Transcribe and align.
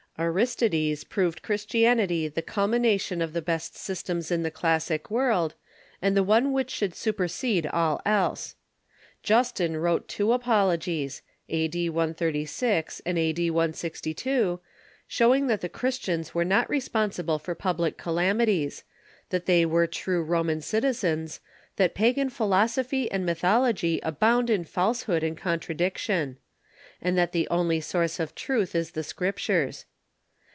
Aristides 0.19 1.03
proved 1.03 1.41
Christianity 1.41 2.27
the 2.27 2.43
culmination 2.43 3.23
of 3.23 3.33
the 3.33 3.41
best 3.41 3.75
systems 3.75 4.29
in 4.29 4.43
the 4.43 4.51
classic 4.51 5.09
world, 5.09 5.55
and 5.99 6.15
the 6.15 6.21
one 6.23 6.51
which 6.51 6.69
should 6.69 6.93
supersede 6.93 7.65
all 7.65 7.99
else. 8.05 8.55
Justin 9.23 9.77
wrote 9.77 10.07
two 10.07 10.31
apologies 10.33 11.23
(a.d. 11.49 11.89
13G 11.89 13.01
and 13.03 13.17
a.d. 13.17 13.49
162), 13.49 14.59
showing 15.07 15.47
that 15.47 15.61
the 15.61 15.69
Christians 15.69 16.35
were 16.35 16.45
not 16.45 16.69
responsible 16.69 17.39
for 17.39 17.55
public 17.55 17.97
calamities; 17.97 18.83
that 19.31 19.47
they 19.47 19.65
were 19.65 19.87
true 19.87 20.21
Roman 20.21 20.61
citizens; 20.61 21.39
that 21.77 21.95
pagan 21.95 22.29
philosophy 22.29 23.09
and 23.09 23.25
mythology 23.25 23.99
abound 24.03 24.51
in 24.51 24.65
falsehood 24.65 25.23
and 25.23 25.35
contradiction; 25.37 26.37
and 27.01 27.17
that 27.17 27.31
the 27.31 27.47
only 27.47 27.79
source 27.81 28.19
of 28.19 28.35
truth 28.35 28.75
is 28.75 28.91
the 28.91 29.03
Scriptures. 29.05 29.85